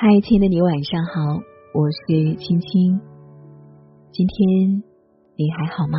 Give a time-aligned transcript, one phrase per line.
[0.00, 1.42] 嗨，亲爱的你，晚上好，
[1.74, 3.00] 我是青青。
[4.12, 4.84] 今天
[5.34, 5.98] 你还好吗？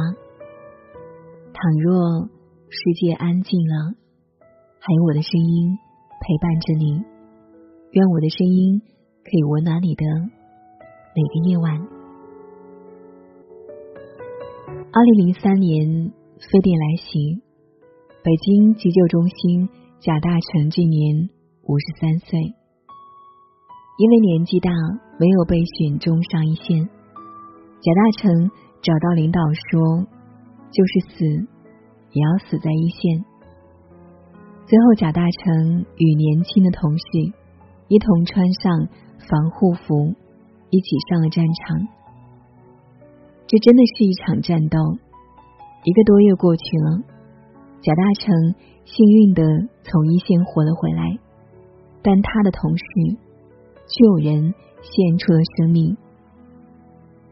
[1.52, 2.30] 倘若
[2.70, 3.92] 世界安静了，
[4.80, 5.78] 还有我的声音
[6.22, 7.04] 陪伴着你，
[7.92, 8.82] 愿我的声音
[9.26, 10.06] 可以温暖你的
[11.14, 11.76] 每个夜晚。
[14.94, 16.14] 二零零三年，
[16.50, 17.44] 非典来袭，
[18.24, 19.68] 北京急救中心
[20.00, 21.28] 贾大成这年
[21.68, 22.54] 五十三岁，
[24.00, 24.72] 因为年纪大，
[25.20, 26.88] 没有被选中上一线。
[27.82, 28.50] 贾大成
[28.82, 30.08] 找到领导说
[30.72, 31.26] ：“就是死，
[32.14, 33.26] 也要死在一线。”
[34.66, 37.04] 最后，贾大成与年轻的同事
[37.90, 38.88] 一同穿上
[39.28, 40.16] 防护服，
[40.70, 41.88] 一起上了战场。
[43.48, 44.80] 这真的是一场战斗。
[45.84, 47.04] 一个多月过去了，
[47.82, 48.56] 贾大成
[48.86, 49.44] 幸运的
[49.84, 51.20] 从一线活了回来，
[52.02, 52.84] 但他的同事
[53.90, 55.98] 救人献出了生命。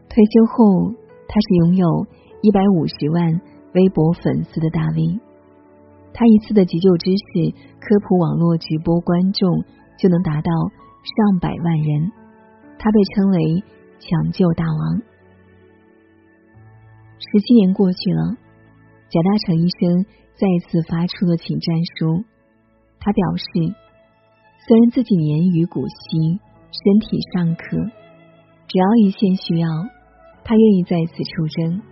[0.08, 0.92] 退休后，
[1.28, 2.06] 他是拥有
[2.42, 3.40] 一百五十万
[3.74, 5.20] 微博粉丝的大 V。
[6.12, 9.62] 他一次的急救知识科普网络直播观众
[9.98, 10.50] 就能达到
[11.04, 12.10] 上百万人，
[12.78, 13.62] 他被称为
[14.00, 15.02] “抢救大王”。
[17.20, 18.36] 十七年过去了，
[19.10, 22.24] 贾大成医生再次发出了请战书。
[22.98, 23.44] 他表示，
[24.66, 26.40] 虽然自己年逾古稀，
[26.70, 27.76] 身体尚可，
[28.68, 29.68] 只要一线需要。
[30.44, 31.82] 他愿意再次出征。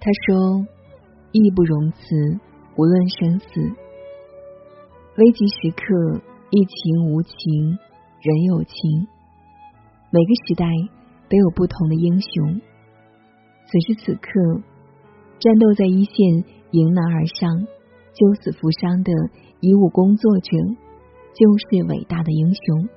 [0.00, 0.66] 他说
[1.30, 2.40] ：“义不容辞，
[2.76, 3.60] 无论生死。
[5.16, 6.20] 危急时刻，
[6.50, 7.78] 疫情无情，
[8.20, 9.06] 人有情。
[10.10, 10.66] 每个时代
[11.28, 12.60] 都有不同的英雄。
[13.66, 14.60] 此时此刻，
[15.38, 17.66] 战斗在一线，迎难而上，
[18.12, 19.12] 救死扶伤的
[19.60, 20.50] 医务工作者，
[21.38, 22.88] 就是伟大的英雄。”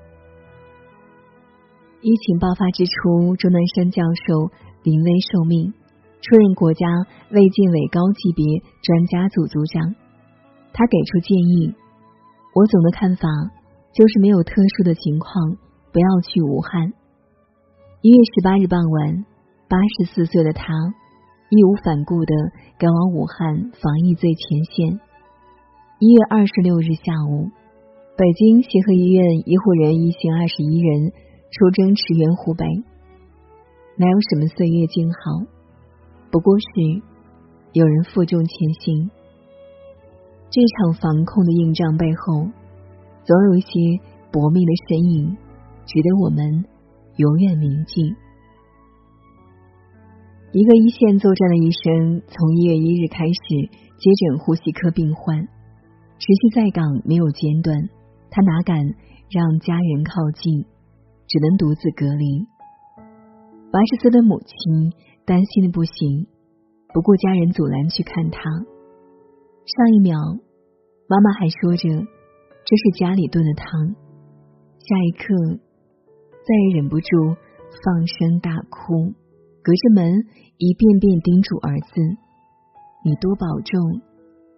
[2.01, 4.49] 疫情爆发之初，钟南山教授
[4.83, 5.73] 临危受命，
[6.21, 6.87] 出任国家
[7.29, 9.95] 卫健委高级别专家组组长。
[10.71, 11.75] 他给出建议：
[12.55, 13.27] 我总的看法
[13.91, 15.57] 就是，没有特殊的情况，
[15.91, 16.93] 不要去武汉。
[18.01, 19.25] 一月十八日傍晚，
[19.67, 20.71] 八十四岁的他
[21.49, 22.33] 义无反顾的
[22.77, 25.01] 赶往武汉防疫最前线。
[25.99, 27.49] 一月二十六日下午，
[28.19, 31.13] 北京协和医院医护人员一行二十一人。
[31.51, 32.65] 出征驰援湖北，
[33.95, 35.47] 哪有什么岁月静好？
[36.29, 37.01] 不过是
[37.71, 39.09] 有人负重前行。
[40.51, 42.51] 这场防控的硬仗背后，
[43.23, 43.69] 总有一些
[44.31, 45.37] 搏命的身影，
[45.87, 46.65] 值得我们
[47.15, 48.13] 永远铭记。
[50.51, 55.47] 一个一线作战的医生，从一月一日开始接诊呼吸科病患，
[56.19, 57.89] 持续在岗，没有间断。
[58.31, 58.77] 他哪敢
[59.29, 60.65] 让家人靠近？
[61.27, 62.47] 只能独自隔离。
[63.71, 64.91] 八十岁的母亲
[65.25, 66.25] 担心的不行，
[66.91, 68.41] 不顾家人阻拦去看他。
[68.41, 70.17] 上一秒，
[71.07, 71.87] 妈妈还说着
[72.65, 73.95] 这是家里炖的汤，
[74.79, 75.35] 下一刻
[76.41, 77.07] 再也忍不住
[77.83, 79.13] 放声大哭，
[79.61, 80.25] 隔着门
[80.57, 82.01] 一遍遍叮嘱儿子
[83.05, 84.01] ：“你多保重，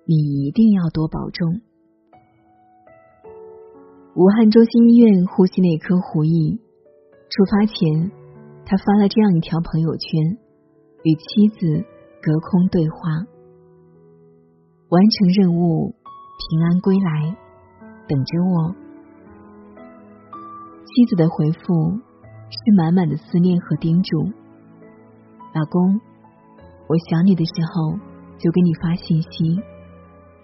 [0.05, 0.15] 你
[0.47, 1.59] 一定要多保重。”
[4.21, 6.61] 武汉中心医院呼吸内科胡毅
[7.31, 8.11] 出发前，
[8.67, 10.37] 他发了这样一条朋友圈，
[11.01, 11.83] 与妻子
[12.21, 12.97] 隔空对话
[14.89, 15.95] ：“完成任务，
[16.37, 17.35] 平安归来，
[18.07, 18.75] 等着我。”
[20.85, 21.57] 妻子的回复
[22.51, 24.25] 是满满的思念和叮嘱
[25.55, 25.99] ：“老公，
[26.87, 27.97] 我想你的时候
[28.37, 29.59] 就给你发信息，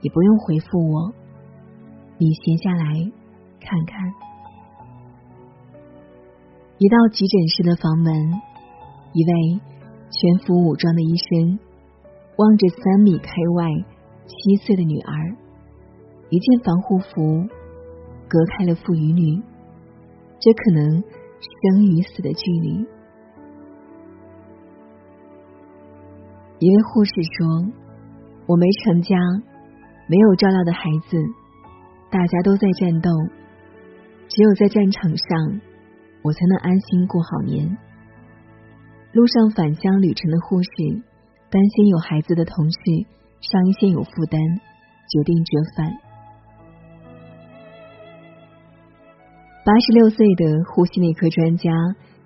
[0.02, 1.14] 你不用回复我，
[2.18, 3.12] 你闲下来。”
[3.70, 4.14] 看看，
[6.78, 8.14] 一到急诊室的房门，
[9.12, 9.60] 一位
[10.10, 11.60] 全副武装的医生
[12.38, 13.66] 望着三米开外
[14.26, 15.36] 七岁的女儿，
[16.30, 17.46] 一件防护服
[18.30, 19.44] 隔开了父与女，
[20.40, 22.88] 这可能生与死的距离。
[26.60, 27.74] 一位护士说
[28.48, 29.18] ：“我没成家，
[30.08, 31.18] 没有照料的孩子，
[32.10, 33.12] 大家都在战斗。”
[34.38, 35.62] 只有在战场上，
[36.22, 37.76] 我才能安心过好年。
[39.12, 40.70] 路上返乡旅程的护士
[41.50, 42.78] 担心有孩子的同事
[43.42, 44.40] 上一线有负担，
[45.10, 45.92] 决定折返。
[49.66, 51.72] 八十六岁的呼吸内科专家、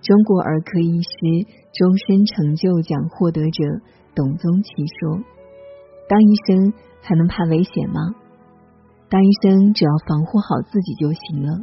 [0.02, 3.64] 中国儿科医师终身成就奖获得者
[4.14, 4.70] 董宗奇
[5.00, 5.24] 说
[6.12, 8.02] ：“当医生还能怕危险吗？
[9.08, 11.62] 当医生只要防护好自己就行了。”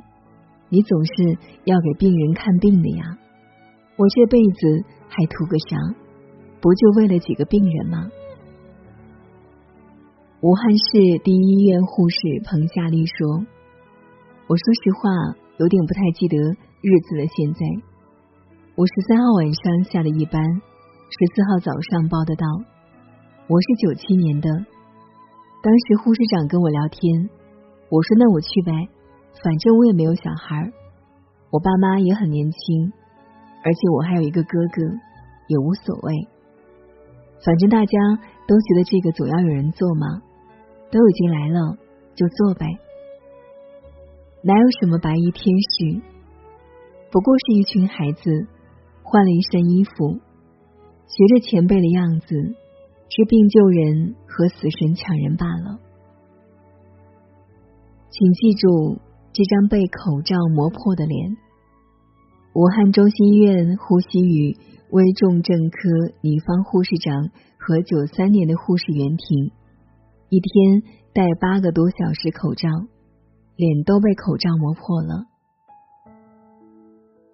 [0.70, 3.18] 你总是要给病人看病的呀。
[3.96, 5.76] 我这辈子还图个啥？
[6.60, 8.10] 不就为了几个病人吗？
[10.40, 13.46] 武汉市第一医院护士彭夏丽说
[14.46, 15.10] ：“我说实话，
[15.58, 17.26] 有点不太记得日子了。
[17.26, 17.60] 现在
[18.76, 22.46] 我十三号晚上下的一班，十四号早上报的到。
[23.48, 24.48] 我是九七年的，
[25.62, 27.30] 当时护士长跟我聊天，
[27.88, 28.72] 我说那我去呗，
[29.42, 30.72] 反正我也没有小孩，
[31.50, 32.92] 我爸妈也很年轻，
[33.64, 34.82] 而且我还有一个哥哥，
[35.46, 36.28] 也无所谓。
[37.44, 37.98] 反正大家
[38.46, 40.22] 都觉得这个总要有人做嘛。”
[40.90, 41.76] 都已经来了，
[42.14, 42.64] 就做呗。
[44.40, 46.00] 哪有什么白衣天使？
[47.12, 48.46] 不过是一群孩子
[49.02, 50.18] 换了一身衣服，
[51.06, 52.34] 学着前辈的样子，
[53.10, 55.78] 治病救人和死神抢人罢了。
[58.08, 58.96] 请记住
[59.38, 61.36] 这张被口罩磨破的脸。
[62.54, 64.56] 武汉中心医院呼吸与
[64.90, 65.78] 危重症科
[66.22, 69.52] 女方护士长和九三年的护士袁婷。
[70.28, 70.82] 一天
[71.14, 72.68] 戴八个多小时口罩，
[73.54, 75.26] 脸都被口罩磨破了。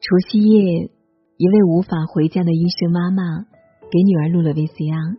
[0.03, 0.91] 除夕夜，
[1.39, 3.47] 一位无法回家的医生妈妈
[3.91, 5.17] 给女儿录了 VCR，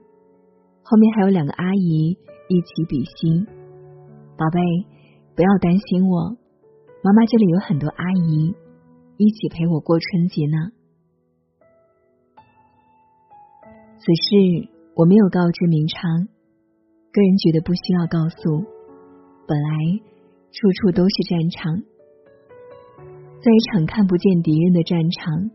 [0.84, 2.16] 后面还有两个阿姨
[2.48, 3.48] 一起比心。
[4.38, 4.62] 宝贝，
[5.36, 6.38] 不要担心我，
[7.06, 8.56] 妈妈这里有很多阿姨
[9.18, 10.58] 一起陪我过春节呢。
[14.00, 16.02] 此事我没有告知明昌。
[17.14, 18.66] 个人觉得不需要告诉，
[19.46, 19.70] 本来
[20.50, 21.78] 处处都是战场，
[23.38, 25.52] 在一场看不见敌人的战场，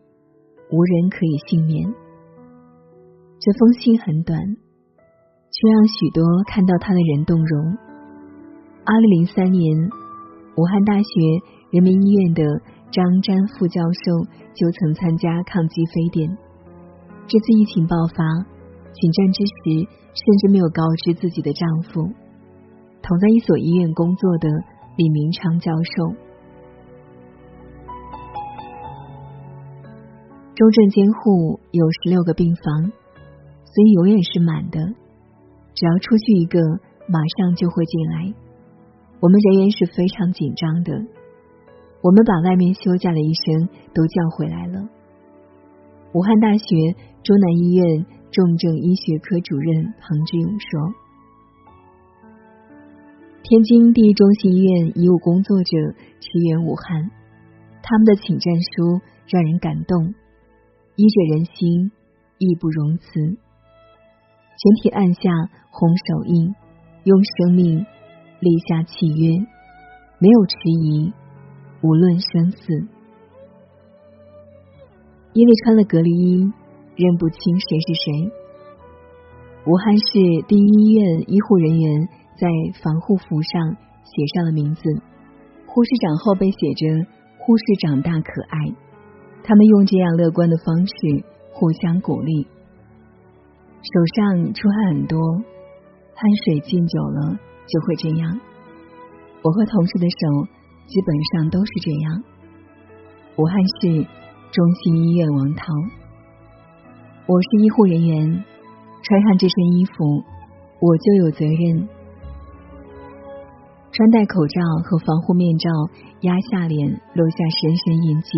[0.70, 1.93] 无人可以幸免。
[3.41, 7.76] 这封信很短，却让许多看到他的人动容。
[8.85, 9.91] 二零零三年，
[10.60, 11.08] 武汉大学
[11.70, 12.44] 人民医院的
[12.92, 16.28] 张瞻副教授就曾参加抗击非典。
[17.24, 18.20] 这次疫情爆发，
[18.92, 19.88] 请战之时。
[20.10, 22.02] 甚至没有告知自己的丈夫，
[23.00, 24.48] 同在一所医院工作的
[24.96, 26.12] 李明昌教授。
[30.56, 32.90] 重症监护有十六个病房，
[33.64, 34.80] 所以永远是满的。
[35.74, 36.58] 只要出去一个，
[37.06, 38.34] 马上就会进来。
[39.20, 40.93] 我们人员是非常紧张的。
[42.02, 44.88] 我们把外面休假的医生都叫回来了。
[46.12, 48.06] 武汉大学中南医院。
[48.32, 50.94] 重症医学科主任彭志勇说
[53.43, 55.76] ：“天津第一中心医院医务工作者
[56.20, 57.11] 驰援武汉，
[57.82, 60.14] 他们的请战书让人感动，
[60.94, 61.90] 医者仁心，
[62.38, 63.05] 义不容辞。
[63.11, 66.55] 全体按下红手印，
[67.02, 67.84] 用生命
[68.40, 69.38] 立下契约，
[70.19, 71.12] 没有迟疑，
[71.82, 72.58] 无论生死。
[75.32, 76.52] 因为穿了隔离衣。”
[76.96, 78.31] 认不清谁是谁。
[79.64, 82.46] 武汉市第一医院医护人员在
[82.82, 84.82] 防护服上写上了名字，
[85.66, 87.06] 护士长后背写着
[87.40, 88.75] “护士长大可爱”。
[89.43, 90.93] 他们用这样乐观的方式
[91.52, 92.46] 互相鼓励。
[93.81, 95.19] 手上出汗很多，
[96.12, 97.38] 汗水浸久了
[97.72, 98.41] 就会这样。
[99.43, 100.46] 我和同事的手
[100.86, 102.22] 基本上都是这样。
[103.36, 104.06] 武汉市
[104.50, 105.65] 中心医院王涛。
[107.27, 108.44] 我是医护人员，
[109.03, 110.24] 穿上这身衣服，
[110.81, 111.89] 我就有责任
[113.93, 115.70] 穿戴口罩和防护面罩，
[116.22, 118.31] 压下脸，留下深深印记。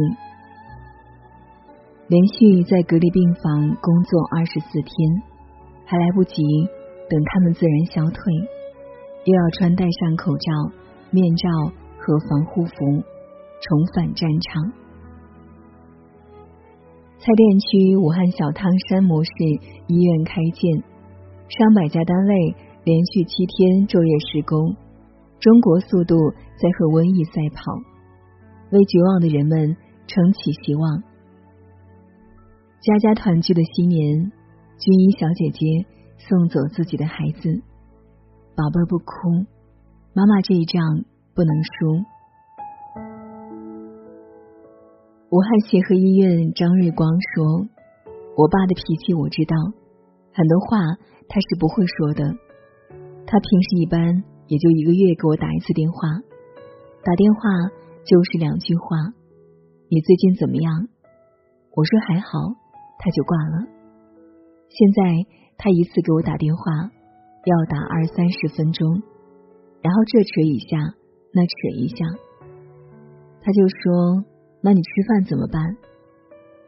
[2.09, 5.23] 连续在隔离病房工作二十四天，
[5.87, 6.43] 还来不及
[7.09, 8.21] 等他们自然消退，
[9.25, 10.73] 又要穿戴上口罩、
[11.11, 11.49] 面罩
[11.99, 12.75] 和防护服，
[13.61, 14.73] 重返战场。
[17.19, 19.31] 蔡甸区武汉小汤山模式
[19.87, 20.83] 医院开建，
[21.49, 24.75] 上百家单位连续七天昼夜施工，
[25.38, 26.17] 中国速度
[26.59, 27.79] 在和瘟疫赛跑，
[28.73, 29.76] 为绝望的人们
[30.09, 31.02] 撑起希望。
[32.81, 34.33] 家家团聚的新年，
[34.81, 35.87] 军医小姐姐
[36.19, 37.62] 送走自己的孩子，
[38.55, 39.47] 宝贝儿不哭，
[40.13, 41.05] 妈妈这一仗
[41.35, 42.05] 不能输。
[45.31, 47.67] 武汉协和医院张瑞光说
[48.37, 49.57] ：“我爸的脾气我知道，
[50.35, 50.79] 很多话
[51.29, 52.37] 他是不会说的。
[53.27, 56.21] 他平时一般也就一个月给我打一次电话，
[57.03, 57.41] 打电话
[58.05, 59.15] 就是两句话：
[59.89, 60.89] 你最近怎么样？
[61.75, 62.29] 我说还好，
[62.99, 63.65] 他就挂了。
[64.69, 65.03] 现在
[65.57, 66.91] 他一次给我打电话
[67.45, 69.03] 要打二三十分钟，
[69.83, 70.79] 然后这扯一下，
[71.33, 71.97] 那扯一下。”
[73.43, 74.25] 他就说
[74.63, 75.61] ：“那你吃饭怎么办？”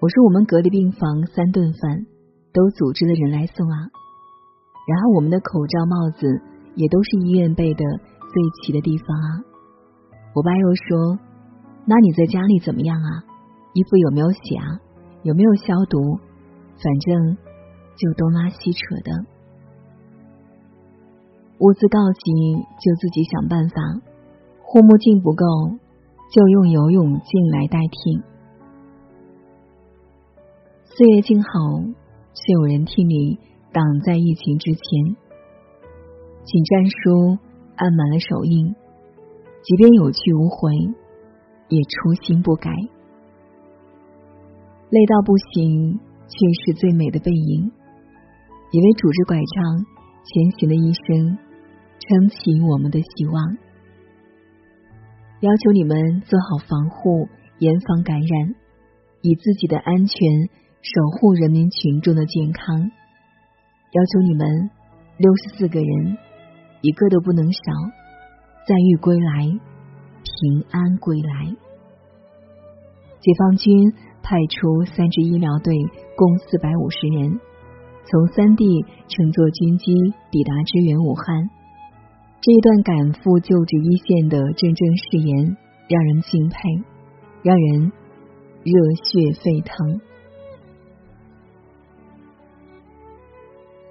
[0.02, 2.06] 我说：“我们隔离病房三顿饭
[2.52, 3.76] 都组织了人来送啊。”
[4.86, 6.26] 然后我们的口罩、帽子
[6.74, 7.84] 也都是医院备的
[8.32, 9.28] 最齐的地方啊。
[10.34, 11.18] 我爸又说
[11.86, 13.24] ：“那你在家里怎么样啊？
[13.72, 14.66] 衣服有没有洗啊？
[15.22, 16.18] 有没有消毒？
[16.76, 17.36] 反正
[17.96, 19.33] 就东拉西扯的。
[21.58, 23.76] 物资告急就自己想办法，
[24.62, 25.44] 护目镜不够
[26.32, 28.22] 就用游泳镜来代替。
[30.84, 31.48] 岁月静好，
[32.32, 33.38] 却有人替你。”
[33.74, 34.80] 挡在疫情之前，
[36.44, 37.38] 请战书
[37.74, 38.72] 按满了手印，
[39.64, 40.70] 即便有去无回，
[41.66, 42.70] 也初心不改。
[44.90, 47.72] 累到不行，却是最美的背影。
[48.70, 49.84] 一位拄着拐杖
[50.22, 51.36] 前行的医生，
[52.06, 53.56] 撑起我们的希望。
[55.40, 58.54] 要求你们做好防护，严防感染，
[59.22, 60.48] 以自己的安全
[60.80, 62.90] 守护人民群众的健康。
[63.92, 64.70] 要求你们
[65.16, 66.18] 六十四个人，
[66.82, 67.60] 一个都不能少，
[68.66, 69.46] 载誉归来，
[70.22, 71.56] 平安归来。
[73.20, 73.92] 解放军
[74.22, 75.74] 派出三支医疗队，
[76.16, 77.40] 共四百五十人，
[78.04, 79.94] 从三地乘坐军机
[80.30, 81.50] 抵达支援武汉。
[82.44, 85.56] 这一段赶赴救治一线的铮铮誓言，
[85.88, 86.60] 让人敬佩，
[87.40, 87.88] 让人
[88.60, 89.72] 热血沸腾。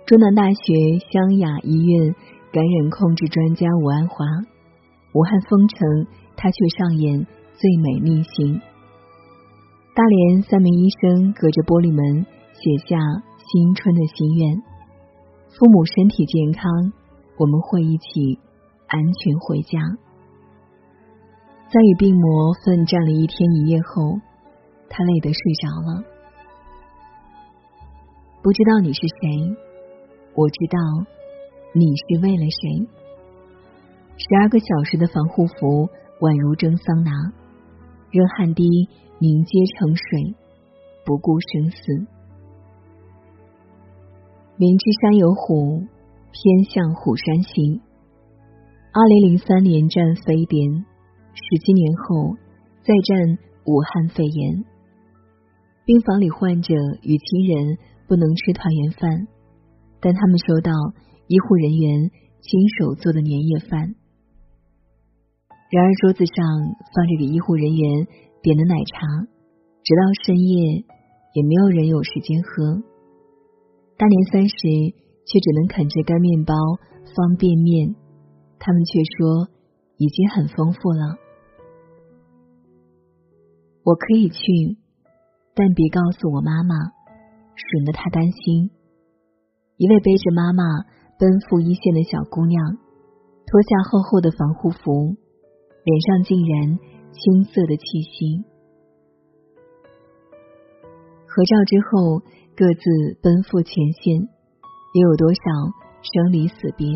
[0.06, 2.14] 中南大学湘雅医院
[2.54, 4.22] 感染控制专家吴安华，
[5.18, 6.06] 武汉封城，
[6.38, 7.26] 他却上演
[7.58, 8.62] 最美逆行。
[9.98, 12.22] 大连三名医生隔着玻璃门
[12.54, 13.02] 写下
[13.50, 14.62] 新春的心愿：
[15.58, 16.94] 父母身体健康，
[17.38, 18.40] 我们会一起
[18.88, 19.80] 安全回家。
[21.70, 24.20] 在与病魔奋战了一天一夜后，
[24.90, 26.04] 他累得睡着了。
[28.44, 29.56] 不知道你是谁？
[30.36, 31.06] 我知道
[31.74, 32.88] 你是为了谁。
[34.18, 37.12] 十二个小时的防护服宛如蒸桑拿，
[38.12, 38.68] 热汗滴
[39.18, 40.36] 凝结成水，
[41.04, 42.06] 不顾生死。
[44.58, 45.88] 明知山有虎，
[46.34, 47.80] 偏向虎山行。
[48.92, 50.84] 二零零三年战非典，
[51.32, 52.36] 十七年后
[52.82, 54.66] 再战武汉肺炎。
[55.86, 56.74] 病房里患者
[57.04, 59.28] 与亲人不能吃团圆饭。
[60.06, 60.74] 但他们收到
[61.28, 62.12] 医护人员
[62.42, 63.96] 亲手做的年夜饭，
[65.72, 66.36] 然而桌子上
[66.94, 68.06] 放着给医护人员
[68.42, 69.00] 点的奶茶，
[69.82, 70.84] 直到深夜
[71.32, 72.84] 也没有人有时间喝。
[73.96, 74.58] 大年三十
[75.26, 76.54] 却只能啃着干面包、
[77.16, 77.96] 方便面，
[78.60, 79.48] 他们却说
[79.98, 81.18] 已经很丰富了。
[83.84, 84.78] 我可以去，
[85.54, 86.76] 但别告诉我妈妈，
[87.56, 88.72] 省得她担心。
[89.78, 90.64] 一位背着妈妈
[91.20, 92.78] 奔赴一线的小姑娘，
[93.46, 95.18] 脱下厚厚的防护服，
[95.84, 96.80] 脸上竟然
[97.12, 98.46] 青涩的气息。
[101.28, 102.20] 合照之后，
[102.56, 104.30] 各自奔赴前线，
[104.94, 105.42] 又有多少
[106.04, 106.88] 生离死别？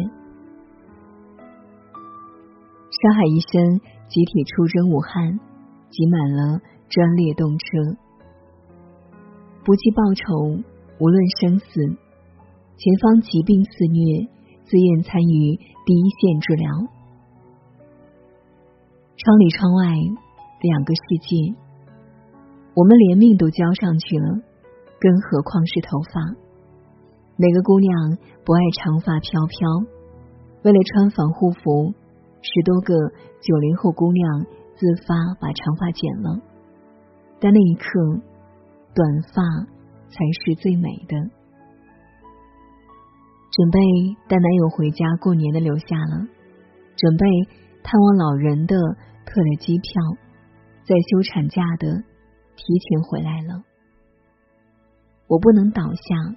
[3.02, 5.40] 上海医生集体出征武汉，
[5.90, 7.66] 挤满了专列动车，
[9.66, 10.64] 不计报酬，
[11.00, 11.66] 无论生死。
[12.78, 14.30] 前方疾病肆虐，
[14.66, 16.70] 自愿参与第一线治疗。
[19.18, 19.86] 窗里窗外
[20.62, 21.56] 两个世界，
[22.76, 24.38] 我们连命都交上去了，
[25.00, 26.47] 更何况是头发？
[27.38, 29.70] 哪个姑娘不爱长发飘飘？
[30.64, 31.94] 为了穿防护服，
[32.42, 32.94] 十多个
[33.42, 36.42] 九零后姑娘自发把长发剪了。
[37.40, 37.88] 但那一刻，
[38.96, 39.44] 短发
[40.10, 41.16] 才是最美的。
[43.52, 43.80] 准备
[44.28, 46.28] 带男友回家过年的留下了，
[46.96, 47.26] 准备
[47.84, 48.76] 探望老人的
[49.26, 50.02] 退了机票，
[50.84, 52.04] 在休产假的
[52.56, 53.64] 提前回来了。
[55.28, 56.36] 我不能倒下，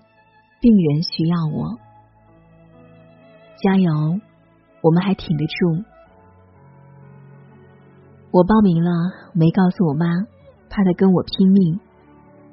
[0.61, 1.79] 病人需要我，
[3.63, 4.21] 加油，
[4.83, 5.85] 我们还挺得住。
[8.31, 8.91] 我报名了，
[9.33, 10.07] 没告诉我妈，
[10.69, 11.81] 怕她跟我拼命，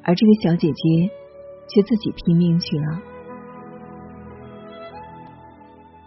[0.03, 1.11] 而这个小姐姐
[1.67, 2.85] 却自己拼命去了。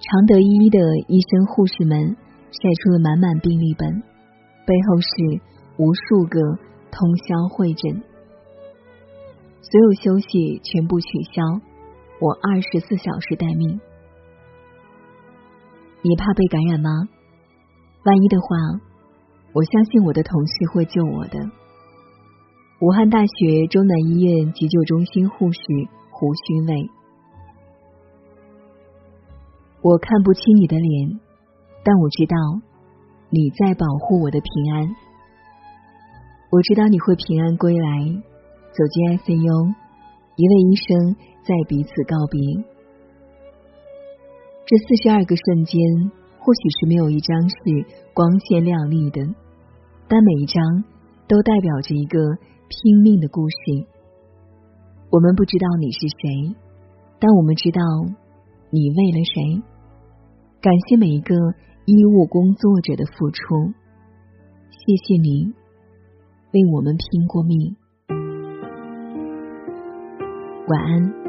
[0.01, 2.17] 常德医的医生护士们
[2.51, 4.03] 晒出了满满病历本，
[4.65, 5.41] 背后是
[5.77, 6.41] 无数个
[6.91, 8.03] 通宵会诊，
[9.61, 11.61] 所有休息全部取消，
[12.21, 13.81] 我二十四小时待命。
[16.03, 16.91] 你怕被感染吗？
[18.05, 18.47] 万一的话，
[19.53, 21.39] 我相信我的同事会救我的。
[22.81, 25.61] 武汉大学中南医院急救中心护士
[26.11, 26.91] 胡勋卫，
[29.83, 31.21] 我看不清你的脸，
[31.85, 32.37] 但我知道
[33.29, 34.97] 你在保护我的平安。
[36.51, 38.23] 我知道你会平安归来，
[38.73, 39.75] 走进 ICU，
[40.37, 42.41] 一位医生在彼此告别。
[44.67, 45.81] 这四十二个瞬间，
[46.39, 47.57] 或许是没有一张是
[48.15, 49.21] 光鲜亮丽的，
[50.09, 50.85] 但每一张
[51.27, 52.19] 都代表着一个。
[52.73, 53.57] 拼命的故事，
[55.11, 56.55] 我们不知道你是谁，
[57.19, 57.83] 但我们知道
[58.71, 59.61] 你为了谁。
[60.61, 61.35] 感谢每一个
[61.85, 63.73] 医务工作者的付出，
[64.71, 65.53] 谢谢你
[66.53, 67.75] 为我们拼过命。
[70.69, 71.20] 晚安。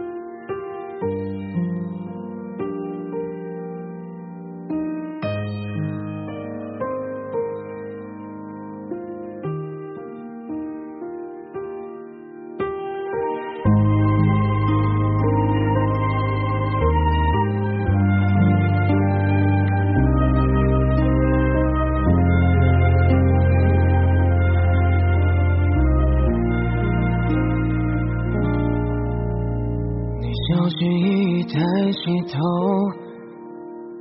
[31.53, 31.60] 抬
[31.91, 32.00] 起
[32.31, 32.39] 头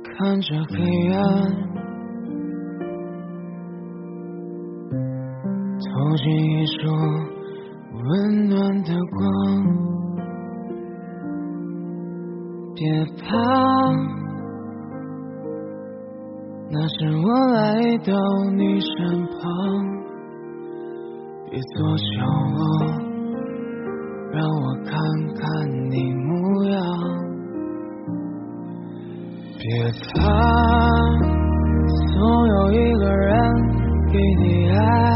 [0.03, 0.73] 看着黑
[1.11, 1.19] 暗，
[5.83, 6.79] 投进一束
[7.93, 9.19] 温暖的光。
[12.73, 12.81] 别
[13.21, 13.35] 怕，
[16.69, 18.13] 那是我来到
[18.55, 18.95] 你身
[19.27, 19.39] 旁。
[21.49, 22.01] 别做小
[22.55, 22.59] 我，
[24.31, 24.91] 让我看
[25.35, 25.43] 看
[25.89, 26.79] 你模样。
[29.63, 29.69] 别
[30.15, 30.25] 怕，
[32.17, 33.29] 总有一个人
[34.11, 35.10] 给你爱，